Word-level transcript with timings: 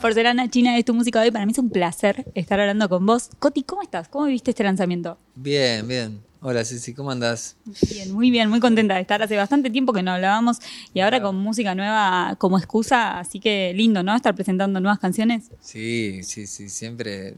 Porcelana 0.00 0.48
China 0.48 0.78
es 0.78 0.84
tu 0.84 0.94
música 0.94 1.20
hoy. 1.20 1.30
Para 1.30 1.44
mí 1.44 1.52
es 1.52 1.58
un 1.58 1.70
placer 1.70 2.24
estar 2.34 2.60
hablando 2.60 2.88
con 2.88 3.04
vos. 3.04 3.30
Coti, 3.38 3.62
¿cómo 3.64 3.82
estás? 3.82 4.08
¿Cómo 4.08 4.26
viste 4.26 4.50
este 4.52 4.62
lanzamiento? 4.62 5.18
Bien, 5.34 5.86
bien. 5.86 6.20
Hola 6.40 6.64
Ceci, 6.64 6.94
¿cómo 6.94 7.10
andás? 7.10 7.56
Bien, 7.90 8.12
muy 8.12 8.30
bien, 8.30 8.48
muy 8.48 8.60
contenta 8.60 8.94
de 8.94 9.00
estar. 9.00 9.20
Hace 9.20 9.36
bastante 9.36 9.70
tiempo 9.70 9.92
que 9.92 10.04
no 10.04 10.12
hablábamos 10.12 10.58
y 10.94 11.00
ahora 11.00 11.20
con 11.20 11.34
música 11.36 11.74
nueva 11.74 12.36
como 12.38 12.58
excusa, 12.58 13.18
así 13.18 13.40
que 13.40 13.72
lindo, 13.74 14.04
¿no? 14.04 14.14
Estar 14.14 14.36
presentando 14.36 14.78
nuevas 14.78 15.00
canciones. 15.00 15.50
Sí, 15.60 16.20
sí, 16.22 16.46
sí, 16.46 16.68
siempre 16.68 17.34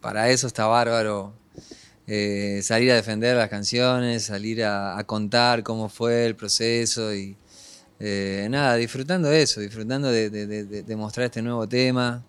para 0.00 0.30
eso 0.30 0.48
está 0.48 0.66
bárbaro. 0.66 1.32
eh, 2.08 2.58
salir 2.62 2.90
a 2.90 2.96
defender 2.96 3.36
las 3.36 3.48
canciones, 3.48 4.24
salir 4.24 4.64
a, 4.64 4.98
a 4.98 5.04
contar 5.04 5.62
cómo 5.62 5.88
fue 5.88 6.26
el 6.26 6.34
proceso 6.34 7.14
y 7.14 7.36
eh, 8.06 8.48
nada, 8.50 8.76
disfrutando 8.76 9.28
de 9.30 9.40
eso, 9.40 9.62
disfrutando 9.62 10.10
de, 10.10 10.96
mostrar 10.96 11.24
este 11.24 11.40
nuevo 11.40 11.66
tema. 11.66 12.22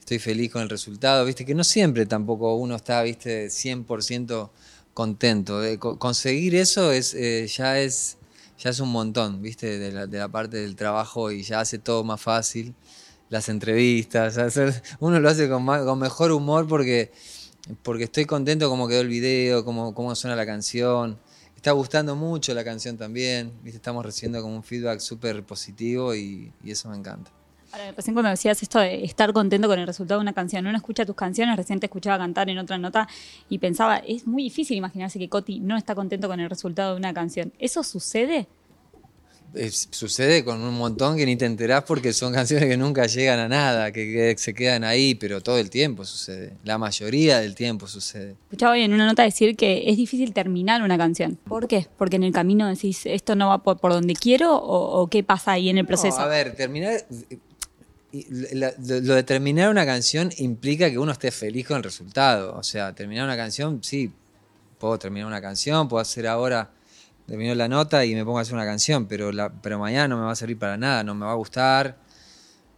Estoy 0.00 0.18
feliz 0.18 0.50
con 0.50 0.62
el 0.62 0.70
resultado, 0.70 1.26
viste 1.26 1.44
que 1.44 1.54
no 1.54 1.64
siempre 1.64 2.06
tampoco 2.06 2.54
uno 2.54 2.76
está, 2.76 3.02
viste, 3.02 3.50
100% 3.50 4.50
contento. 4.94 5.62
Eh, 5.62 5.78
co- 5.78 5.98
conseguir 5.98 6.54
eso 6.54 6.92
es 6.92 7.12
eh, 7.12 7.46
ya 7.46 7.78
es 7.78 8.16
ya 8.58 8.70
es 8.70 8.80
un 8.80 8.88
montón, 8.90 9.42
viste, 9.42 9.78
de 9.78 10.18
la, 10.18 10.28
parte 10.28 10.56
del 10.56 10.74
trabajo 10.76 11.30
y 11.30 11.42
ya 11.42 11.60
hace 11.60 11.78
todo 11.78 12.04
más 12.04 12.20
fácil. 12.20 12.74
Las 13.28 13.50
entrevistas, 13.50 14.38
uno 15.00 15.20
lo 15.20 15.28
hace 15.28 15.48
con 15.48 15.98
mejor 15.98 16.32
humor 16.32 16.66
porque, 16.66 17.12
porque 17.82 18.04
estoy 18.04 18.24
contento 18.24 18.70
como 18.70 18.88
quedó 18.88 19.02
el 19.02 19.08
video, 19.08 19.62
cómo, 19.64 19.94
cómo 19.94 20.14
suena 20.14 20.34
la 20.36 20.46
canción. 20.46 21.18
Está 21.58 21.72
gustando 21.72 22.14
mucho 22.14 22.54
la 22.54 22.62
canción 22.62 22.96
también, 22.96 23.52
viste, 23.64 23.78
estamos 23.78 24.06
recibiendo 24.06 24.40
como 24.40 24.54
un 24.54 24.62
feedback 24.62 25.00
súper 25.00 25.42
positivo 25.42 26.14
y, 26.14 26.52
eso 26.64 26.88
me 26.88 26.96
encanta. 26.96 27.32
Ahora, 27.72 27.90
recién 27.90 28.14
cuando 28.14 28.30
decías 28.30 28.62
esto 28.62 28.78
de 28.78 29.04
estar 29.04 29.32
contento 29.32 29.66
con 29.66 29.76
el 29.76 29.84
resultado 29.84 30.20
de 30.20 30.22
una 30.22 30.32
canción, 30.32 30.68
uno 30.68 30.76
escucha 30.76 31.04
tus 31.04 31.16
canciones, 31.16 31.56
recién 31.56 31.80
te 31.80 31.86
escuchaba 31.86 32.16
cantar 32.16 32.48
en 32.48 32.58
otra 32.58 32.78
nota 32.78 33.08
y 33.48 33.58
pensaba, 33.58 33.96
es 33.96 34.24
muy 34.24 34.44
difícil 34.44 34.76
imaginarse 34.76 35.18
que 35.18 35.28
Coti 35.28 35.58
no 35.58 35.76
está 35.76 35.96
contento 35.96 36.28
con 36.28 36.38
el 36.38 36.48
resultado 36.48 36.92
de 36.92 36.98
una 36.98 37.12
canción. 37.12 37.52
¿Eso 37.58 37.82
sucede? 37.82 38.46
Es- 39.54 39.88
sucede 39.90 40.44
con 40.44 40.60
un 40.60 40.74
montón 40.76 41.16
que 41.16 41.24
ni 41.24 41.34
te 41.36 41.46
enterás 41.46 41.82
porque 41.84 42.12
son 42.12 42.32
canciones 42.34 42.68
que 42.68 42.76
nunca 42.76 43.06
llegan 43.06 43.38
a 43.38 43.48
nada, 43.48 43.90
que, 43.92 44.04
que 44.12 44.34
se 44.38 44.52
quedan 44.52 44.84
ahí, 44.84 45.14
pero 45.14 45.40
todo 45.40 45.58
el 45.58 45.70
tiempo 45.70 46.04
sucede. 46.04 46.52
La 46.64 46.76
mayoría 46.76 47.40
del 47.40 47.54
tiempo 47.54 47.86
sucede. 47.88 48.36
Escuchaba 48.44 48.72
hoy 48.72 48.82
en 48.82 48.92
una 48.92 49.06
nota 49.06 49.22
decir 49.22 49.56
que 49.56 49.88
es 49.90 49.96
difícil 49.96 50.32
terminar 50.34 50.82
una 50.82 50.98
canción. 50.98 51.38
¿Por 51.48 51.66
qué? 51.66 51.86
Porque 51.96 52.16
en 52.16 52.24
el 52.24 52.32
camino 52.32 52.68
decís, 52.68 53.06
esto 53.06 53.34
no 53.36 53.48
va 53.48 53.62
por, 53.62 53.78
por 53.78 53.92
donde 53.92 54.12
quiero 54.14 54.54
o, 54.54 55.00
o 55.00 55.06
qué 55.08 55.22
pasa 55.24 55.52
ahí 55.52 55.70
en 55.70 55.78
el 55.78 55.86
proceso. 55.86 56.18
No, 56.18 56.24
a 56.24 56.28
ver, 56.28 56.54
terminar. 56.54 57.00
la- 58.52 58.72
lo 58.78 59.14
de 59.14 59.22
terminar 59.22 59.70
una 59.70 59.84
canción 59.84 60.30
implica 60.38 60.90
que 60.90 60.98
uno 60.98 61.12
esté 61.12 61.30
feliz 61.30 61.66
con 61.66 61.76
el 61.78 61.82
resultado. 61.82 62.54
O 62.56 62.62
sea, 62.62 62.94
terminar 62.94 63.24
una 63.24 63.36
canción, 63.36 63.80
sí, 63.82 64.10
puedo 64.78 64.98
terminar 64.98 65.26
una 65.26 65.40
canción, 65.40 65.88
puedo 65.88 66.00
hacer 66.00 66.26
ahora, 66.26 66.70
termino 67.28 67.54
la 67.54 67.68
nota 67.68 68.06
y 68.06 68.14
me 68.14 68.24
pongo 68.24 68.38
a 68.38 68.40
hacer 68.40 68.54
una 68.54 68.64
canción, 68.64 69.06
pero, 69.06 69.30
la, 69.30 69.50
pero 69.50 69.78
mañana 69.78 70.08
no 70.08 70.16
me 70.16 70.24
va 70.24 70.32
a 70.32 70.36
servir 70.36 70.58
para 70.58 70.78
nada, 70.78 71.04
no 71.04 71.14
me 71.14 71.26
va 71.26 71.32
a 71.32 71.34
gustar, 71.34 71.98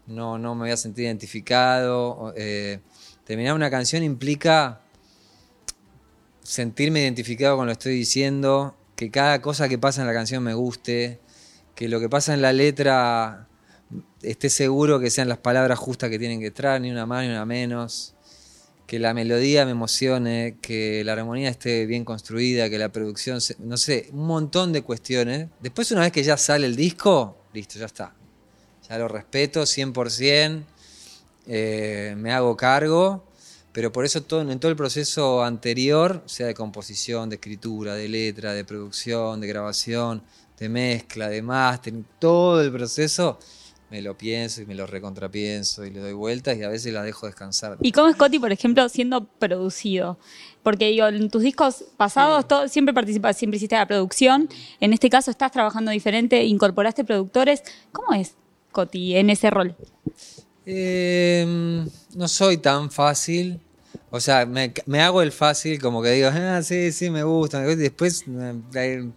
no, 0.09 0.39
no 0.39 0.57
me 0.57 0.63
voy 0.63 0.71
a 0.73 0.77
sentir 0.77 1.05
identificado. 1.05 2.35
eh, 2.37 2.81
terminar 3.25 3.55
una 3.55 3.71
canción 3.71 4.03
implica 4.03 4.81
sentirme 6.43 7.01
identificado 7.01 7.57
con 7.57 7.67
lo 7.67 7.71
que 7.71 7.75
estoy 7.75 7.95
diciendo, 7.95 8.75
que 8.97 9.13
cada 9.13 9.41
cosa 9.41 9.69
que 9.69 9.79
pasa 9.79 10.01
en 10.01 10.09
la 10.09 10.13
canción 10.13 10.43
me 10.43 10.55
guste, 10.55 11.21
que 11.77 11.89
lo 11.89 12.01
que 12.01 12.09
pasa 12.09 12.35
en 12.35 12.43
la 12.43 12.53
letra 12.53 13.47
esté 14.23 14.51
seguro 14.51 14.99
que 14.99 15.11
sean 15.11 15.29
las 15.29 15.39
palabras 15.39 15.79
justas 15.79 16.11
que 16.11 16.19
tienen 16.19 16.41
que 16.41 16.49
estar, 16.49 16.81
ni 16.81 16.91
una 16.91 17.07
más 17.07 17.23
ni 17.25 17.31
una 17.31 17.47
menos, 17.47 18.15
que 18.91 18.99
la 18.99 19.15
melodía 19.15 19.65
me 19.65 19.71
emocione, 19.71 20.57
que 20.61 21.05
la 21.05 21.13
armonía 21.13 21.49
esté 21.49 21.87
bien 21.87 22.05
construida, 22.05 22.69
que 22.69 22.77
la 22.77 22.89
producción, 22.89 23.41
se- 23.41 23.55
no 23.61 23.77
sé, 23.77 24.09
un 24.13 24.27
montón 24.27 24.73
de 24.73 24.83
cuestiones. 24.83 25.47
Después 25.61 25.93
una 25.93 26.01
vez 26.01 26.11
que 26.11 26.25
ya 26.25 26.37
sale 26.37 26.67
el 26.67 26.75
disco, 26.75 27.37
listo, 27.53 27.79
ya 27.79 27.87
está. 27.87 28.13
Ya 28.89 28.99
lo 28.99 29.07
respeto 29.07 29.63
100%, 29.65 30.65
eh, 31.47 32.15
me 32.19 32.33
hago 32.33 32.57
cargo, 32.57 33.23
pero 33.71 33.93
por 33.93 34.05
eso 34.05 34.19
en 34.41 34.59
todo 34.59 34.71
el 34.73 34.77
proceso 34.77 35.45
anterior, 35.45 36.25
sea 36.27 36.49
de 36.49 36.55
composición, 36.55 37.29
de 37.31 37.37
escritura, 37.37 37.95
de 37.95 38.09
letra, 38.09 38.55
de 38.55 38.65
producción, 38.65 39.41
de 39.41 39.47
grabación, 39.47 40.21
de 40.59 40.69
mezcla, 40.69 41.29
de 41.29 41.43
mastering, 41.43 42.05
todo 42.19 42.61
el 42.61 42.73
proceso, 42.73 43.39
me 43.91 44.01
lo 44.03 44.17
pienso 44.17 44.63
y 44.63 44.67
me 44.67 44.75
lo 44.75 44.87
recontrapienso 44.87 45.85
y 45.85 45.91
le 45.91 46.01
doy 46.01 46.13
vueltas 46.13 46.57
y 46.57 46.63
a 46.63 46.69
veces 46.69 46.93
la 46.93 47.03
dejo 47.03 47.27
descansar. 47.27 47.77
¿Y 47.83 47.93
cómo 47.93 48.09
es 48.09 48.17
Coti, 48.17 48.39
por 48.39 48.53
ejemplo, 48.53 48.89
siendo 48.89 49.25
producido? 49.25 50.19
Porque 50.63 50.89
digo, 50.89 51.09
en 51.09 51.29
tus 51.29 51.43
discos 51.43 51.85
pasados 51.97 52.47
todo, 52.47 52.69
siempre 52.69 52.95
participas, 52.95 53.37
siempre 53.37 53.57
hiciste 53.57 53.75
la 53.75 53.87
producción. 53.87 54.49
En 54.79 54.93
este 54.93 55.11
caso 55.11 55.31
estás 55.31 55.51
trabajando 55.51 55.91
diferente, 55.91 56.45
incorporaste 56.45 57.05
productores. 57.05 57.63
¿Cómo 57.93 58.15
es 58.15 58.35
Coti 58.71 59.17
en 59.17 59.31
ese 59.31 59.51
rol? 59.51 59.75
Eh, 60.67 61.85
no 62.15 62.29
soy 62.29 62.59
tan 62.59 62.91
fácil. 62.91 63.61
O 64.11 64.21
sea, 64.21 64.47
me, 64.47 64.73
me 64.87 65.01
hago 65.01 65.23
el 65.23 65.33
fácil, 65.33 65.81
como 65.81 66.03
que 66.03 66.11
digo, 66.11 66.31
ah, 66.33 66.63
sí, 66.63 66.93
sí, 66.93 67.11
me 67.11 67.25
gusta. 67.25 67.69
Y 67.71 67.77
después 67.77 68.25
eh, 68.75 69.11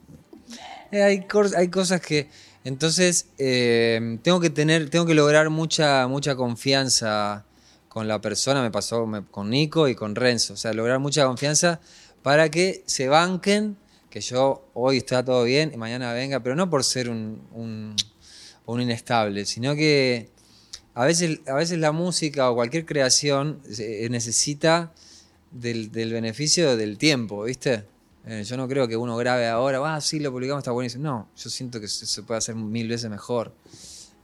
hay, 0.92 1.26
hay 1.58 1.68
cosas 1.70 2.02
que. 2.02 2.30
Entonces, 2.64 3.28
eh, 3.38 4.20
tengo 4.24 4.40
que 4.40 4.50
tener, 4.50 4.90
tengo 4.90 5.06
que 5.06 5.14
lograr 5.14 5.50
mucha, 5.50 6.08
mucha 6.08 6.36
confianza 6.36 7.46
con 7.90 8.08
la 8.08 8.22
persona. 8.22 8.62
Me 8.62 8.72
pasó 8.72 9.08
con 9.32 9.50
Nico 9.50 9.88
y 9.88 9.96
con 9.96 10.16
Renzo. 10.16 10.54
O 10.54 10.58
sea, 10.58 10.74
lograr 10.74 11.00
mucha 11.00 11.26
confianza 11.26 11.82
para 12.22 12.50
que 12.50 12.84
se 12.86 13.10
banquen, 13.10 13.78
que 14.10 14.22
yo 14.22 14.70
hoy 14.74 14.98
está 14.98 15.24
todo 15.26 15.44
bien 15.44 15.72
y 15.74 15.78
mañana 15.78 16.14
venga, 16.14 16.40
pero 16.40 16.56
no 16.56 16.70
por 16.70 16.84
ser 16.84 17.10
un, 17.10 17.42
un, 17.52 17.96
un 18.66 18.82
inestable, 18.82 19.46
sino 19.46 19.76
que 19.76 20.30
a 20.94 21.06
veces, 21.06 21.40
a 21.48 21.56
veces 21.56 21.80
la 21.80 21.92
música 21.92 22.50
o 22.50 22.56
cualquier 22.56 22.86
creación 22.86 23.62
eh, 23.78 24.08
necesita 24.10 24.94
del, 25.52 25.92
del 25.92 26.14
beneficio 26.14 26.78
del 26.78 26.98
tiempo, 26.98 27.44
¿viste? 27.44 27.86
Eh, 28.26 28.44
yo 28.46 28.56
no 28.56 28.68
creo 28.68 28.88
que 28.88 28.96
uno 28.96 29.18
grabe 29.18 29.48
ahora, 29.48 29.96
ah, 29.96 30.00
sí, 30.00 30.20
lo 30.20 30.32
publicamos, 30.32 30.62
está 30.62 30.72
buenísimo. 30.72 31.04
No, 31.04 31.30
yo 31.36 31.50
siento 31.50 31.80
que 31.80 31.88
se, 31.88 32.24
puede 32.24 32.38
hacer 32.38 32.56
mil 32.56 32.88
veces 32.88 33.10
mejor. 33.10 33.54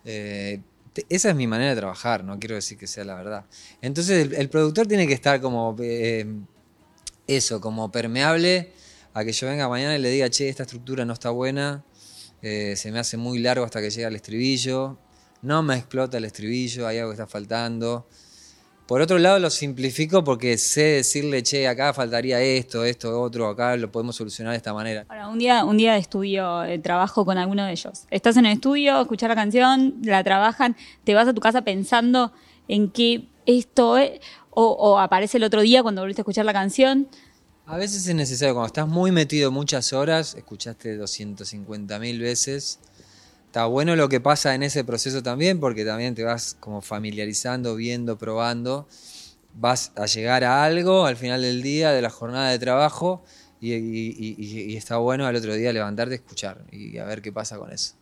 Eh, 0.05 0.61
esa 1.09 1.29
es 1.29 1.35
mi 1.35 1.47
manera 1.47 1.71
de 1.71 1.75
trabajar, 1.75 2.23
no 2.23 2.39
quiero 2.39 2.55
decir 2.55 2.77
que 2.77 2.87
sea 2.87 3.03
la 3.03 3.15
verdad. 3.15 3.45
Entonces 3.81 4.31
el, 4.33 4.49
productor 4.49 4.87
tiene 4.87 5.07
que 5.07 5.13
estar 5.13 5.39
como 5.41 5.75
eh, 5.79 6.25
eso, 7.27 7.61
como 7.61 7.91
permeable 7.91 8.73
a 9.13 9.23
que 9.23 9.31
yo 9.31 9.47
venga 9.47 9.67
mañana 9.67 9.97
y 9.97 10.01
le 10.01 10.09
diga, 10.09 10.29
che, 10.29 10.49
esta 10.49 10.63
estructura 10.63 11.05
no 11.05 11.13
está 11.13 11.29
buena, 11.29 11.83
se 12.41 12.89
me 12.91 12.99
hace 12.99 13.17
muy 13.17 13.39
largo 13.39 13.65
hasta 13.65 13.81
que 13.81 13.89
llega 13.89 14.07
el 14.07 14.15
estribillo, 14.15 14.97
no 15.41 15.61
me 15.61 15.75
explota 15.75 16.17
el 16.17 16.25
estribillo, 16.25 16.87
hay 16.87 16.99
algo 16.99 17.11
que 17.11 17.15
está 17.15 17.27
faltando. 17.27 18.07
Por 18.89 19.01
otro 19.01 19.19
lado 19.19 19.37
lo 19.37 19.51
simplifico 19.51 20.23
porque 20.23 20.57
sé 20.57 20.81
decirle, 20.81 21.43
che, 21.43 21.67
acá 21.67 21.93
faltaría 21.93 22.41
esto, 22.41 22.83
esto, 22.83 23.21
otro, 23.21 23.47
acá 23.47 23.75
lo 23.75 23.91
podemos 23.91 24.15
solucionar 24.15 24.53
de 24.53 24.57
esta 24.57 24.73
manera. 24.73 25.05
Ahora, 25.09 25.27
un 25.27 25.37
día, 25.37 25.63
un 25.63 25.77
día 25.77 25.93
de 25.93 25.99
estudio, 25.99 26.63
eh, 26.63 26.79
trabajo 26.79 27.23
con 27.23 27.37
alguno 27.37 27.63
de 27.65 27.71
ellos. 27.73 28.07
Estás 28.09 28.35
en 28.37 28.47
el 28.47 28.53
estudio, 28.53 28.99
escuchas 28.99 29.29
la 29.29 29.35
canción, 29.35 29.93
la 30.01 30.23
trabajan, 30.23 30.75
te 31.03 31.13
vas 31.13 31.27
a 31.27 31.35
tu 31.35 31.39
casa 31.39 31.61
pensando 31.61 32.33
en 32.67 32.89
qué 32.89 33.27
esto 33.45 33.99
es, 33.99 34.21
o, 34.49 34.65
o 34.65 34.97
aparece 34.97 35.37
el 35.37 35.43
otro 35.43 35.61
día 35.61 35.83
cuando 35.83 36.01
volviste 36.01 36.21
a 36.21 36.23
escuchar 36.23 36.45
la 36.45 36.53
canción. 36.53 37.07
A 37.67 37.77
veces 37.77 38.07
es 38.07 38.15
necesario, 38.15 38.55
cuando 38.55 38.65
estás 38.65 38.87
muy 38.87 39.11
metido 39.11 39.51
muchas 39.51 39.93
horas, 39.93 40.33
escuchaste 40.33 40.97
250 40.97 41.99
mil 41.99 42.19
veces, 42.19 42.79
está 43.49 43.65
bueno 43.65 43.95
lo 43.95 44.09
que 44.09 44.21
pasa 44.21 44.53
en 44.53 44.61
ese 44.61 44.83
proceso 44.83 45.23
también, 45.23 45.59
porque 45.59 45.83
también 45.83 46.13
te 46.13 46.23
vas 46.23 46.55
como 46.59 46.81
familiarizando, 46.81 47.75
viendo, 47.75 48.15
probando, 48.15 48.87
vas 49.55 49.91
a 49.95 50.05
llegar 50.05 50.43
a 50.43 50.63
algo 50.63 51.07
al 51.07 51.15
final 51.17 51.41
del 51.41 51.63
día, 51.63 51.91
de 51.91 52.03
la 52.03 52.11
jornada 52.11 52.51
de 52.51 52.59
trabajo, 52.59 53.23
y, 53.59 53.73
y- 53.73 54.15
y- 54.37 54.61
y 54.71 54.77
está 54.77 54.97
bueno 54.97 55.25
al 55.25 55.35
otro 55.35 55.55
día 55.55 55.73
levantarte, 55.73 56.13
escuchar 56.13 56.63
y 56.71 56.99
a 56.99 57.05
ver 57.05 57.23
qué 57.23 57.31
pasa 57.31 57.57
con 57.57 57.71
eso. 57.73 57.95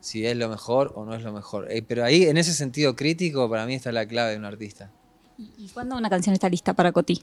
Si 0.00 0.24
es 0.24 0.36
lo 0.36 0.48
mejor 0.48 0.92
o 0.94 1.04
no 1.04 1.16
es 1.16 1.24
lo 1.24 1.32
mejor. 1.32 1.66
Eh, 1.72 1.82
pero 1.82 2.04
ahí, 2.04 2.26
en 2.26 2.36
ese 2.36 2.54
sentido 2.54 2.94
crítico, 2.94 3.50
para 3.50 3.66
mí 3.66 3.74
está 3.74 3.90
la 3.90 4.06
clave 4.06 4.30
de 4.32 4.36
un 4.38 4.44
artista. 4.44 4.92
¿Y, 5.36 5.50
y 5.58 5.68
cuándo 5.70 5.96
una 5.96 6.08
canción 6.08 6.34
está 6.34 6.48
lista 6.48 6.72
para 6.72 6.92
Coti? 6.92 7.20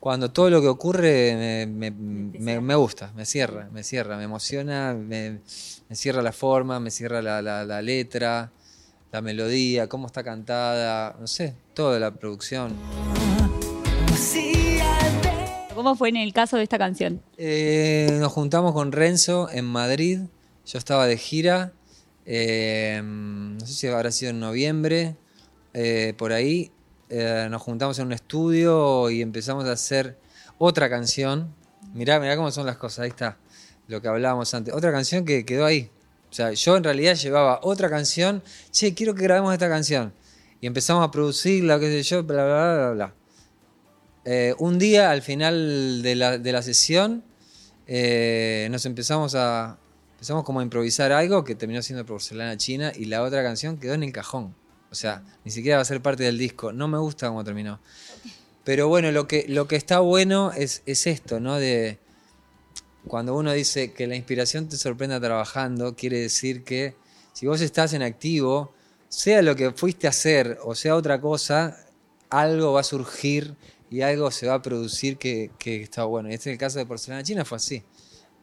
Cuando 0.00 0.30
todo 0.30 0.50
lo 0.50 0.60
que 0.60 0.68
ocurre 0.68 1.66
me, 1.68 1.90
me- 1.90 2.38
me- 2.38 2.60
me 2.60 2.74
gusta, 2.74 3.12
me 3.16 3.24
cierra, 3.24 3.68
me 3.72 3.82
cierra, 3.82 4.16
me 4.16 4.24
emociona, 4.24 4.94
me, 4.94 5.40
me 5.88 5.96
cierra 5.96 6.22
la 6.22 6.32
forma, 6.32 6.78
me 6.78 6.90
cierra 6.90 7.22
la, 7.22 7.42
la- 7.42 7.64
la 7.64 7.82
letra, 7.82 8.52
la 9.10 9.20
melodía, 9.22 9.88
cómo 9.88 10.06
está 10.06 10.22
cantada, 10.22 11.16
no 11.18 11.26
sé, 11.26 11.54
toda 11.74 11.98
la 11.98 12.12
producción. 12.12 12.74
¿Cómo 15.74 15.94
fue 15.96 16.08
en 16.10 16.16
el 16.16 16.32
caso 16.32 16.56
de 16.56 16.62
esta 16.62 16.78
canción? 16.78 17.20
Eh, 17.36 18.16
nos 18.20 18.32
juntamos 18.32 18.72
con 18.72 18.92
Renzo 18.92 19.48
en 19.50 19.64
Madrid, 19.64 20.20
yo 20.66 20.78
estaba 20.78 21.06
de 21.06 21.16
gira, 21.18 21.72
eh, 22.24 23.00
no 23.04 23.60
sé 23.60 23.72
si 23.72 23.86
habrá 23.88 24.10
sido 24.10 24.30
en 24.30 24.40
noviembre, 24.40 25.16
eh, 25.74 26.14
por 26.16 26.32
ahí, 26.32 26.70
eh, 27.08 27.48
nos 27.50 27.62
juntamos 27.62 27.98
en 27.98 28.06
un 28.06 28.12
estudio 28.12 29.10
y 29.10 29.22
empezamos 29.22 29.64
a 29.66 29.72
hacer 29.72 30.18
otra 30.58 30.90
canción. 30.90 31.54
Mirá, 31.94 32.20
mirá 32.20 32.36
cómo 32.36 32.50
son 32.50 32.66
las 32.66 32.76
cosas, 32.76 33.00
ahí 33.00 33.08
está, 33.08 33.36
lo 33.88 34.02
que 34.02 34.08
hablábamos 34.08 34.52
antes. 34.54 34.74
Otra 34.74 34.92
canción 34.92 35.24
que 35.24 35.44
quedó 35.44 35.64
ahí. 35.64 35.90
O 36.30 36.34
sea, 36.34 36.52
yo 36.52 36.76
en 36.76 36.84
realidad 36.84 37.14
llevaba 37.14 37.60
otra 37.62 37.88
canción, 37.88 38.42
che, 38.70 38.94
quiero 38.94 39.14
que 39.14 39.22
grabemos 39.22 39.52
esta 39.52 39.68
canción. 39.68 40.12
Y 40.60 40.66
empezamos 40.66 41.06
a 41.06 41.10
producirla, 41.10 41.78
qué 41.78 41.86
sé 41.86 42.02
yo, 42.02 42.24
bla, 42.24 42.44
bla, 42.44 42.74
bla, 42.74 42.90
bla. 42.90 43.14
Eh, 44.24 44.54
un 44.58 44.78
día, 44.78 45.10
al 45.10 45.22
final 45.22 46.02
de 46.02 46.14
la, 46.16 46.38
de 46.38 46.52
la 46.52 46.62
sesión, 46.62 47.22
eh, 47.86 48.66
nos 48.70 48.84
empezamos 48.84 49.34
a, 49.36 49.78
empezamos 50.14 50.44
como 50.44 50.60
a 50.60 50.62
improvisar 50.64 51.12
algo 51.12 51.44
que 51.44 51.54
terminó 51.54 51.82
siendo 51.82 52.04
Porcelana 52.04 52.56
China 52.56 52.92
y 52.94 53.04
la 53.04 53.22
otra 53.22 53.42
canción 53.42 53.78
quedó 53.78 53.94
en 53.94 54.02
el 54.02 54.12
cajón. 54.12 54.54
O 54.90 54.94
sea, 54.94 55.22
ni 55.44 55.50
siquiera 55.50 55.78
va 55.78 55.82
a 55.82 55.86
ser 55.86 56.00
parte 56.00 56.22
del 56.22 56.38
disco. 56.38 56.72
No 56.72 56.88
me 56.88 56.98
gusta 56.98 57.28
cómo 57.28 57.44
terminó. 57.44 57.80
Pero 58.64 58.88
bueno, 58.88 59.12
lo 59.12 59.28
que, 59.28 59.46
lo 59.48 59.68
que 59.68 59.76
está 59.76 60.00
bueno 60.00 60.52
es, 60.52 60.82
es 60.86 61.06
esto, 61.06 61.38
¿no? 61.40 61.56
De 61.56 61.98
cuando 63.06 63.36
uno 63.36 63.52
dice 63.52 63.92
que 63.92 64.06
la 64.06 64.16
inspiración 64.16 64.68
te 64.68 64.76
sorprenda 64.76 65.20
trabajando, 65.20 65.94
quiere 65.94 66.18
decir 66.18 66.64
que 66.64 66.96
si 67.32 67.46
vos 67.46 67.60
estás 67.60 67.92
en 67.92 68.02
activo, 68.02 68.72
sea 69.08 69.42
lo 69.42 69.54
que 69.54 69.70
fuiste 69.70 70.08
a 70.08 70.10
hacer 70.10 70.58
o 70.64 70.74
sea 70.74 70.96
otra 70.96 71.20
cosa, 71.20 71.86
algo 72.28 72.72
va 72.72 72.80
a 72.80 72.84
surgir 72.84 73.54
y 73.88 74.00
algo 74.00 74.30
se 74.30 74.48
va 74.48 74.54
a 74.54 74.62
producir 74.62 75.16
que, 75.16 75.52
que 75.58 75.82
está 75.82 76.04
bueno. 76.04 76.28
Y 76.28 76.34
este 76.34 76.50
es 76.50 76.54
el 76.54 76.58
caso 76.58 76.78
de 76.78 76.86
Porcelana 76.86 77.22
China, 77.22 77.44
fue 77.44 77.56
así. 77.56 77.84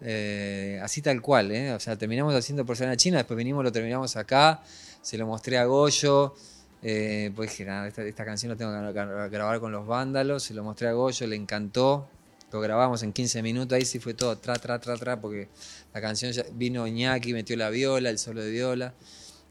Eh, 0.01 0.80
así 0.84 1.01
tal 1.01 1.22
cual, 1.22 1.51
¿eh? 1.51 1.74
O 1.74 1.80
sea, 1.80 1.98
terminamos 1.98 2.34
haciendo 2.36 2.66
Porcelana 2.66 2.98
China, 2.98 3.18
después 3.18 3.38
venimos, 3.38 3.63
lo 3.63 3.72
terminamos 3.72 4.16
acá, 4.18 4.62
se 5.01 5.18
lo 5.18 5.25
mostré 5.28 5.57
a 5.57 5.66
Goyo, 5.66 6.36
eh, 6.81 7.31
pues 7.36 7.51
dije, 7.51 7.66
nada, 7.66 7.88
esta, 7.88 8.04
esta 8.04 8.25
canción 8.25 8.50
la 8.51 8.57
tengo 8.57 8.72
que 8.72 9.00
gra- 9.00 9.30
grabar 9.30 9.60
con 9.60 9.72
los 9.72 9.88
vándalos, 9.88 10.44
se 10.44 10.54
lo 10.54 10.63
mostré 10.63 10.90
a 10.90 10.94
Goyo, 10.94 11.25
le 11.28 11.36
encantó, 11.38 12.07
lo 12.51 12.60
grabamos 12.60 13.01
en 13.04 13.13
15 13.13 13.42
minutos, 13.42 13.75
ahí 13.78 13.86
sí 13.86 14.00
fue 14.00 14.13
todo 14.13 14.38
tra, 14.38 14.56
tra, 14.56 14.80
tra, 14.80 14.98
tra, 14.98 15.22
porque 15.22 15.48
la 15.94 16.01
canción 16.01 16.31
ya 16.34 16.44
vino 16.54 16.86
Iñaki, 16.86 17.31
metió 17.34 17.56
la 17.56 17.69
viola, 17.69 18.10
el 18.10 18.19
solo 18.19 18.44
de 18.44 18.51
viola, 18.51 18.94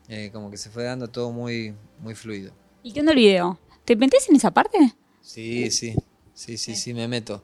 eh, 0.08 0.28
como 0.32 0.50
que 0.50 0.58
se 0.58 0.68
fue 0.68 0.84
dando 0.84 1.08
todo 1.08 1.32
muy, 1.32 1.74
muy 2.00 2.14
fluido. 2.14 2.52
¿Y 2.82 2.92
qué 2.92 3.00
onda 3.00 3.12
el 3.12 3.18
video? 3.18 3.58
¿Te 3.86 3.96
metés 3.96 4.28
en 4.28 4.36
esa 4.36 4.50
parte? 4.50 4.78
Sí, 5.22 5.70
sí, 5.70 5.94
sí, 6.34 6.58
sí, 6.58 6.76
sí, 6.76 6.92
me 6.94 7.08
meto. 7.08 7.42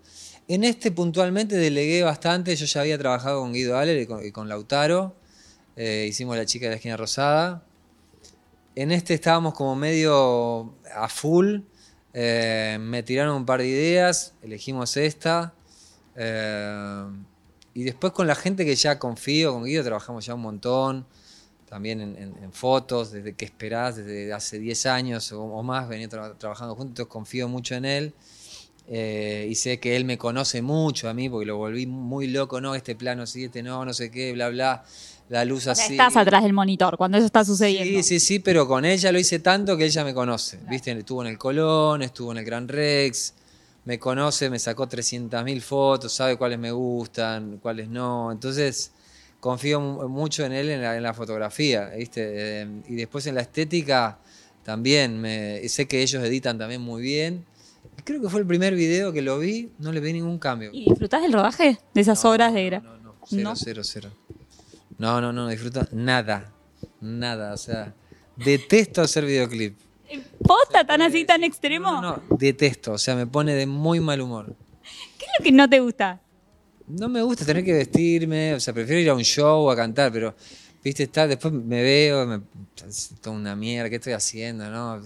En 0.48 0.64
este 0.64 0.90
puntualmente 0.90 1.56
delegué 1.56 2.02
bastante, 2.02 2.56
yo 2.56 2.64
ya 2.66 2.80
había 2.80 2.98
trabajado 2.98 3.40
con 3.40 3.52
Guido 3.52 3.76
Aller 3.76 4.00
y 4.24 4.32
con, 4.32 4.48
Lautaro, 4.48 5.14
eh, 5.76 6.06
hicimos 6.08 6.36
La 6.36 6.46
chica 6.46 6.66
de 6.66 6.70
la 6.70 6.76
esquina 6.76 6.96
rosada. 6.96 7.62
En 8.74 8.90
este 8.92 9.12
estábamos 9.14 9.54
como 9.54 9.76
medio 9.76 10.74
a 10.94 11.08
full, 11.08 11.60
eh, 12.14 12.78
me 12.80 13.02
tiraron 13.02 13.36
un 13.36 13.44
par 13.46 13.60
de 13.60 13.66
ideas, 13.68 14.34
elegimos 14.42 14.96
esta. 14.96 15.52
eh, 16.16 17.04
y 17.74 17.84
después 17.84 18.12
con 18.12 18.26
la 18.26 18.34
gente 18.34 18.64
que 18.64 18.74
ya 18.74 18.98
confío, 18.98 19.52
con 19.52 19.64
Guido 19.64 19.84
trabajamos 19.84 20.26
ya 20.26 20.34
un 20.34 20.40
montón, 20.40 21.06
también 21.68 22.00
en, 22.00 22.52
fotos, 22.52 23.12
desde 23.12 23.34
que 23.34 23.44
esperás, 23.44 23.96
desde 23.96 24.32
hace 24.32 24.58
10 24.58 24.86
años 24.86 25.30
o, 25.32 25.62
más, 25.62 25.88
venía 25.88 26.08
tra- 26.08 26.36
trabajando 26.38 26.74
juntos, 26.74 27.06
confío 27.06 27.46
mucho 27.48 27.74
en 27.76 27.84
él. 27.84 28.14
Eh, 28.90 29.46
y 29.50 29.54
sé 29.54 29.78
que 29.80 29.96
él 29.96 30.04
me 30.04 30.16
conoce 30.18 30.62
mucho 30.62 31.08
a 31.08 31.14
mí 31.14 31.28
porque 31.28 31.46
lo 31.46 31.56
volví 31.56 31.86
muy 31.86 32.26
loco, 32.28 32.60
no, 32.60 32.74
este 32.74 32.94
plano 32.96 33.26
sí, 33.26 33.44
este 33.44 33.62
no, 33.62 33.84
no 33.84 33.92
sé 33.92 34.10
qué, 34.10 34.32
bla, 34.32 34.48
bla, 34.48 34.84
la 35.28 35.44
luz 35.44 35.66
O 35.66 35.74
sea, 35.74 35.84
así. 35.84 35.92
estás 35.92 36.16
atrás 36.16 36.42
del 36.42 36.52
monitor 36.54 36.96
cuando 36.96 37.18
eso 37.18 37.26
está 37.26 37.44
sucediendo. 37.44 38.02
Sí, 38.02 38.02
sí, 38.02 38.20
sí, 38.20 38.38
pero 38.38 38.66
con 38.66 38.84
ella 38.84 39.12
lo 39.12 39.18
hice 39.18 39.40
tanto 39.40 39.76
que 39.76 39.84
ella 39.84 40.04
me 40.04 40.14
conoce. 40.14 40.58
¿Viste? 40.68 40.90
Estuvo 40.92 41.20
en 41.22 41.28
el 41.28 41.38
Colón, 41.38 42.02
estuvo 42.02 42.32
en 42.32 42.38
el 42.38 42.44
Gran 42.44 42.66
Rex, 42.66 43.34
me 43.84 43.98
conoce, 43.98 44.48
me 44.48 44.58
sacó 44.58 44.86
300.000 44.88 45.60
fotos, 45.62 46.12
sabe 46.12 46.36
cuáles 46.36 46.58
me 46.58 46.70
gustan, 46.70 47.58
cuáles 47.58 47.88
no. 47.88 48.32
Entonces, 48.32 48.90
confío 49.40 49.80
mu- 49.80 50.08
mucho 50.08 50.44
en 50.46 50.52
él 50.52 50.70
en 50.70 50.80
la, 50.82 50.96
en 50.96 51.02
la 51.02 51.12
fotografía, 51.12 51.90
¿viste? 51.90 52.62
Eh, 52.62 52.66
y 52.88 52.94
después 52.94 53.26
en 53.26 53.34
la 53.34 53.42
estética 53.42 54.18
también. 54.64 55.20
Me, 55.20 55.66
sé 55.68 55.86
que 55.86 56.00
ellos 56.02 56.22
editan 56.24 56.56
también 56.58 56.80
muy 56.80 57.02
bien. 57.02 57.44
Creo 58.08 58.22
que 58.22 58.30
fue 58.30 58.40
el 58.40 58.46
primer 58.46 58.74
video 58.74 59.12
que 59.12 59.20
lo 59.20 59.38
vi, 59.38 59.70
no 59.80 59.92
le 59.92 60.00
vi 60.00 60.14
ningún 60.14 60.38
cambio. 60.38 60.70
¿Y 60.72 60.88
disfrutás 60.88 61.20
del 61.20 61.30
rodaje? 61.30 61.78
De 61.92 62.00
esas 62.00 62.24
No, 62.24 62.30
horas 62.30 62.52
no, 62.52 62.58
de 62.58 62.70
gra- 62.70 62.82
No, 62.82 62.96
no, 62.96 63.14
cero, 63.28 63.42
¿No? 63.42 63.54
cero, 63.54 63.82
cero. 63.84 64.10
No, 64.96 65.20
no, 65.20 65.30
no, 65.30 65.42
no 65.42 65.48
disfruto 65.48 65.86
nada. 65.92 66.50
Nada, 67.02 67.52
o 67.52 67.58
sea, 67.58 67.94
detesto 68.34 69.02
hacer 69.02 69.26
videoclip. 69.26 69.76
¿Posta 70.42 70.86
tan 70.86 71.02
así, 71.02 71.26
tan 71.26 71.44
extremo? 71.44 72.00
No, 72.00 72.00
no, 72.00 72.22
detesto, 72.38 72.92
o 72.92 72.98
sea, 72.98 73.14
me 73.14 73.26
pone 73.26 73.52
de 73.54 73.66
muy 73.66 74.00
mal 74.00 74.22
humor. 74.22 74.56
¿Qué 75.18 75.26
es 75.26 75.30
lo 75.38 75.44
que 75.44 75.52
no 75.52 75.68
te 75.68 75.80
gusta? 75.80 76.22
No 76.86 77.10
me 77.10 77.20
gusta 77.20 77.44
tener 77.44 77.62
que 77.62 77.74
vestirme, 77.74 78.54
o 78.54 78.60
sea, 78.60 78.72
prefiero 78.72 79.02
ir 79.02 79.10
a 79.10 79.14
un 79.14 79.22
show 79.22 79.70
a 79.70 79.76
cantar, 79.76 80.10
pero, 80.10 80.34
viste, 80.82 81.02
está, 81.02 81.26
después 81.26 81.52
me 81.52 81.82
veo, 81.82 82.26
me, 82.26 82.40
toda 83.20 83.36
una 83.36 83.54
mierda, 83.54 83.90
¿qué 83.90 83.96
estoy 83.96 84.14
haciendo? 84.14 84.70
No, 84.70 84.98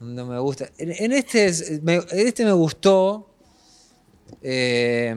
no 0.00 0.26
me 0.26 0.38
gusta. 0.38 0.68
En, 0.78 0.92
en 0.92 1.12
este, 1.12 1.46
es- 1.46 1.82
me, 1.82 1.94
en 1.96 2.26
este 2.28 2.44
me 2.44 2.52
gustó, 2.52 3.30
eh, 4.42 5.14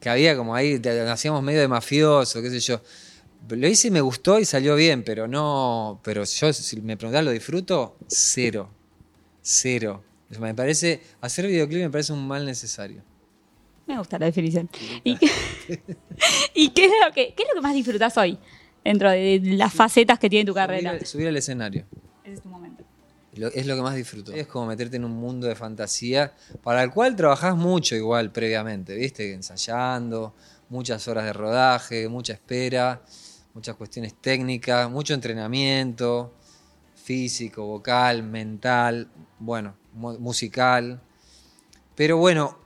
que 0.00 0.08
había 0.08 0.36
como 0.36 0.54
ahí, 0.54 0.80
hacíamos 1.08 1.42
medio 1.42 1.60
de 1.60 1.68
mafioso, 1.68 2.42
qué 2.42 2.50
sé 2.50 2.60
yo. 2.60 2.80
Lo 3.48 3.66
hice 3.66 3.88
y 3.88 3.90
me 3.90 4.00
gustó 4.00 4.38
y 4.38 4.44
salió 4.44 4.74
bien, 4.76 5.02
pero 5.04 5.26
no, 5.26 6.00
pero 6.04 6.24
yo, 6.24 6.52
si 6.52 6.80
me 6.80 6.96
preguntás, 6.96 7.24
¿lo 7.24 7.30
disfruto? 7.32 7.96
Cero, 8.08 8.70
cero. 9.42 10.02
Me 10.38 10.54
parece, 10.54 11.00
hacer 11.20 11.46
videoclip 11.46 11.82
me 11.82 11.90
parece 11.90 12.12
un 12.12 12.26
mal 12.26 12.46
necesario. 12.46 13.02
Me 13.86 13.98
gusta 13.98 14.18
la 14.18 14.26
definición. 14.26 14.70
¿Y, 15.04 15.16
qué, 15.18 15.26
y 16.54 16.68
qué 16.70 16.84
es 16.86 16.92
lo 17.06 17.12
que, 17.12 17.34
qué 17.34 17.42
es 17.42 17.48
lo 17.48 17.54
que 17.54 17.60
más 17.60 17.74
disfrutás 17.74 18.16
hoy? 18.16 18.38
Dentro 18.84 19.10
de 19.10 19.40
las 19.42 19.72
facetas 19.74 20.18
que 20.18 20.30
tiene 20.30 20.44
tu 20.46 20.54
carrera. 20.54 20.92
Subir, 20.92 21.06
subir 21.06 21.28
al 21.28 21.36
escenario. 21.36 21.84
Ese 22.24 22.34
es 22.34 22.40
tu 22.42 22.48
momento. 22.48 22.81
Es 23.32 23.66
lo 23.66 23.74
que 23.76 23.82
más 23.82 23.94
disfruto. 23.94 24.32
Es 24.32 24.46
como 24.46 24.66
meterte 24.66 24.96
en 24.96 25.04
un 25.04 25.12
mundo 25.12 25.46
de 25.46 25.54
fantasía 25.54 26.34
para 26.62 26.82
el 26.82 26.90
cual 26.90 27.16
trabajás 27.16 27.56
mucho 27.56 27.96
igual 27.96 28.30
previamente, 28.30 28.94
¿viste? 28.94 29.32
Ensayando, 29.32 30.34
muchas 30.68 31.08
horas 31.08 31.24
de 31.24 31.32
rodaje, 31.32 32.08
mucha 32.08 32.34
espera, 32.34 33.02
muchas 33.54 33.76
cuestiones 33.76 34.14
técnicas, 34.20 34.90
mucho 34.90 35.14
entrenamiento 35.14 36.34
físico, 36.94 37.64
vocal, 37.66 38.22
mental, 38.22 39.08
bueno, 39.38 39.74
mu- 39.94 40.18
musical. 40.18 41.00
Pero 41.94 42.16
bueno, 42.18 42.58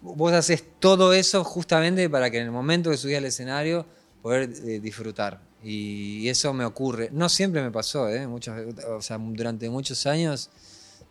vos 0.00 0.32
haces 0.32 0.64
todo 0.78 1.12
eso 1.12 1.44
justamente 1.44 2.08
para 2.10 2.30
que 2.30 2.38
en 2.38 2.44
el 2.44 2.50
momento 2.52 2.90
que 2.90 2.96
subís 2.96 3.16
al 3.16 3.24
escenario 3.24 3.86
poder 4.22 4.50
eh, 4.64 4.80
disfrutar. 4.80 5.40
Y 5.62 6.28
eso 6.28 6.52
me 6.54 6.64
ocurre. 6.64 7.10
No 7.12 7.28
siempre 7.28 7.62
me 7.62 7.70
pasó, 7.70 8.08
¿eh? 8.08 8.26
Muchas, 8.26 8.56
ve- 8.56 8.84
o 8.86 9.02
sea, 9.02 9.18
durante 9.18 9.68
muchos 9.68 10.06
años 10.06 10.48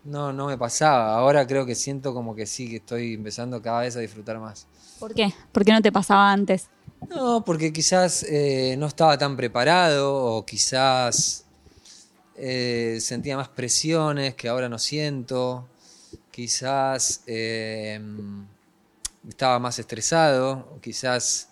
no, 0.04 0.34
no 0.34 0.48
me 0.48 0.58
pasaba. 0.58 1.16
Ahora 1.16 1.46
creo 1.46 1.66
que 1.66 1.76
siento 1.76 2.14
como 2.14 2.36
que 2.36 2.46
sí, 2.46 2.70
que 2.70 2.78
estoy 2.78 3.14
empezando 3.14 3.62
cada 3.62 3.82
vez 3.82 3.96
a 3.96 4.00
disfrutar 4.00 4.40
más. 4.40 4.66
¿Por 5.00 5.14
qué? 5.14 5.34
¿Por 5.52 5.64
qué 5.64 5.72
no 5.72 5.82
te 5.82 5.92
pasaba 5.92 6.32
antes? 6.32 6.68
No, 7.10 7.44
porque 7.46 7.72
quizás 7.72 8.24
eh, 8.24 8.76
no 8.78 8.88
estaba 8.88 9.18
tan 9.18 9.38
preparado 9.38 10.16
o 10.16 10.46
quizás 10.46 11.46
eh, 12.36 12.98
sentía 13.02 13.38
más 13.38 13.50
presiones 13.50 14.36
que 14.36 14.50
ahora 14.50 14.68
no 14.68 14.80
siento. 14.80 15.68
Quizás 16.32 17.22
eh, 17.28 18.02
estaba 19.28 19.60
más 19.60 19.78
estresado, 19.80 20.68
o 20.76 20.82
quizás 20.82 21.49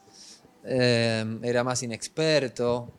eh, 0.68 1.40
era 1.44 1.64
más 1.64 1.82
inexperto. 1.84 2.92